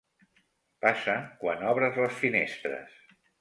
Passa 0.85 1.15
quan 1.43 1.61
obres 1.73 2.01
les 2.05 2.17
finestres. 2.23 2.99